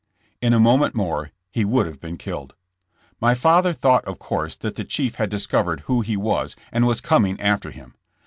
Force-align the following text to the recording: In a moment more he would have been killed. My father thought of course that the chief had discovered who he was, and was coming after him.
In 0.41 0.51
a 0.51 0.59
moment 0.59 0.95
more 0.95 1.29
he 1.51 1.63
would 1.63 1.85
have 1.85 1.99
been 1.99 2.17
killed. 2.17 2.55
My 3.19 3.35
father 3.35 3.71
thought 3.71 4.03
of 4.05 4.17
course 4.17 4.55
that 4.55 4.73
the 4.75 4.83
chief 4.83 5.13
had 5.21 5.29
discovered 5.29 5.81
who 5.81 6.01
he 6.01 6.17
was, 6.17 6.55
and 6.71 6.87
was 6.87 7.01
coming 7.01 7.39
after 7.39 7.69
him. 7.69 7.93